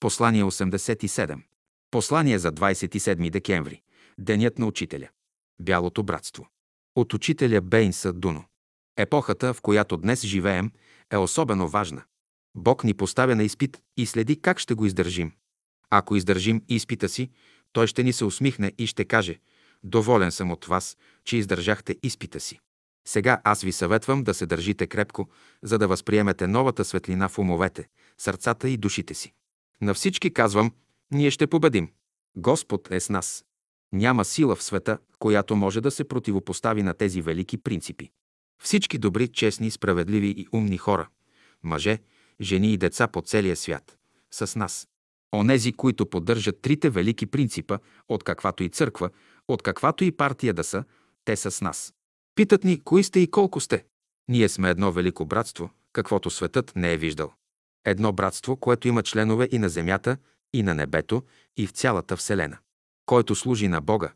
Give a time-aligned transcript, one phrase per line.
[0.00, 1.42] Послание 87.
[1.90, 3.82] Послание за 27 декември.
[4.18, 5.08] Денят на учителя.
[5.60, 6.48] Бялото братство.
[6.96, 8.44] От учителя Бейнса Дуно.
[8.96, 10.70] Епохата, в която днес живеем,
[11.10, 12.02] е особено важна.
[12.56, 15.32] Бог ни поставя на изпит и следи как ще го издържим.
[15.90, 17.30] Ако издържим изпита си,
[17.72, 19.38] той ще ни се усмихне и ще каже
[19.84, 22.60] «Доволен съм от вас, че издържахте изпита си».
[23.08, 25.28] Сега аз ви съветвам да се държите крепко,
[25.62, 27.88] за да възприемете новата светлина в умовете,
[28.18, 29.32] сърцата и душите си.
[29.82, 30.72] На всички казвам,
[31.10, 31.88] ние ще победим.
[32.36, 33.44] Господ е с нас.
[33.92, 38.10] Няма сила в света, която може да се противопостави на тези велики принципи.
[38.62, 41.08] Всички добри, честни, справедливи и умни хора,
[41.62, 41.98] мъже,
[42.40, 43.98] жени и деца по целия свят,
[44.30, 44.88] са с нас.
[45.34, 49.10] Онези, които поддържат трите велики принципа, от каквато и църква,
[49.48, 50.84] от каквато и партия да са,
[51.24, 51.94] те са с нас.
[52.34, 53.84] Питат ни, кои сте и колко сте.
[54.28, 57.32] Ние сме едно велико братство, каквото светът не е виждал.
[57.86, 60.16] Едно братство, което има членове и на земята,
[60.52, 61.22] и на небето,
[61.56, 62.58] и в цялата Вселена.
[63.06, 64.12] Който служи на Бога,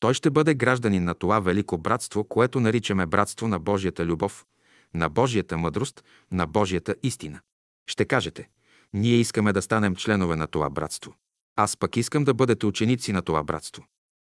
[0.00, 4.46] той ще бъде гражданин на това велико братство, което наричаме братство на Божията любов,
[4.94, 7.40] на Божията мъдрост, на Божията истина.
[7.86, 8.48] Ще кажете,
[8.92, 11.14] ние искаме да станем членове на това братство.
[11.56, 13.84] Аз пък искам да бъдете ученици на това братство.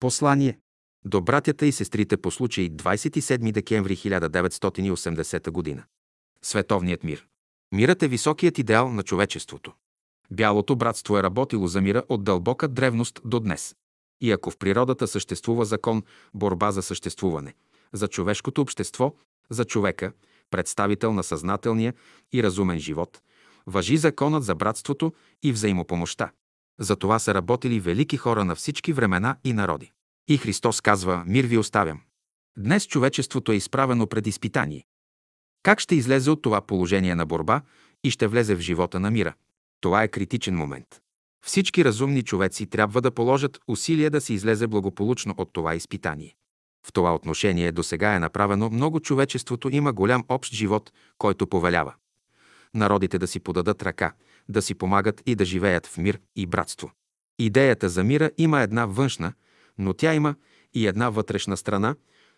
[0.00, 0.58] Послание
[1.04, 5.84] до братята и сестрите по случай 27 декември 1980 г.
[6.42, 7.26] Световният мир.
[7.74, 9.72] Мирът е високият идеал на човечеството.
[10.30, 13.74] Бялото братство е работило за мира от дълбока древност до днес.
[14.20, 16.02] И ако в природата съществува закон,
[16.34, 17.54] борба за съществуване,
[17.92, 19.14] за човешкото общество,
[19.50, 20.12] за човека,
[20.50, 21.94] представител на съзнателния
[22.32, 23.20] и разумен живот,
[23.66, 26.30] въжи законът за братството и взаимопомощта.
[26.80, 29.90] За това са работили велики хора на всички времена и народи.
[30.28, 32.00] И Христос казва, мир ви оставям.
[32.58, 34.84] Днес човечеството е изправено пред изпитание.
[35.64, 37.62] Как ще излезе от това положение на борба
[38.04, 39.34] и ще влезе в живота на мира?
[39.80, 40.86] Това е критичен момент.
[41.46, 46.34] Всички разумни човеци трябва да положат усилия да се излезе благополучно от това изпитание.
[46.86, 51.94] В това отношение до сега е направено много човечеството има голям общ живот, който повелява.
[52.74, 54.12] Народите да си подадат ръка,
[54.48, 56.90] да си помагат и да живеят в мир и братство.
[57.38, 59.32] Идеята за мира има една външна,
[59.78, 60.34] но тя има
[60.74, 61.94] и една вътрешна страна,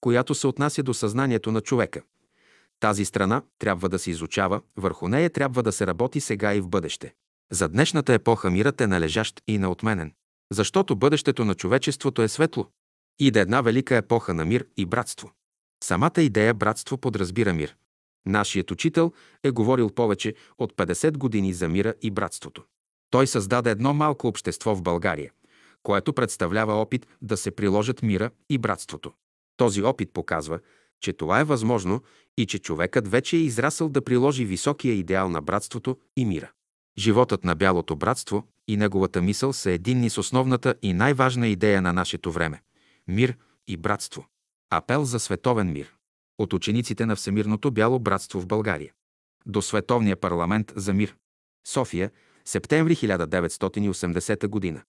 [0.00, 2.02] която се отнася до съзнанието на човека.
[2.80, 6.68] Тази страна трябва да се изучава, върху нея трябва да се работи сега и в
[6.68, 7.14] бъдеще.
[7.52, 10.12] За днешната епоха мирът е належащ и неотменен,
[10.52, 12.66] защото бъдещето на човечеството е светло.
[13.18, 15.32] Иде една велика епоха на мир и братство.
[15.84, 17.76] Самата идея братство подразбира мир.
[18.26, 19.12] Нашият учител
[19.42, 22.64] е говорил повече от 50 години за мира и братството.
[23.10, 25.32] Той създаде едно малко общество в България,
[25.82, 29.12] което представлява опит да се приложат мира и братството.
[29.56, 30.58] Този опит показва,
[31.00, 32.02] че това е възможно
[32.36, 36.50] и че човекът вече е израсъл да приложи високия идеал на братството и мира.
[36.98, 41.92] Животът на бялото братство и неговата мисъл са единни с основната и най-важна идея на
[41.92, 42.62] нашето време–
[43.08, 43.36] мир
[43.68, 44.26] и братство.
[44.70, 45.94] Апел за световен мир.
[46.38, 48.92] От учениците на Всемирното бяло братство в България.
[49.46, 51.16] До Световния парламент за мир.
[51.68, 52.10] София,
[52.44, 54.82] септември 1980 година.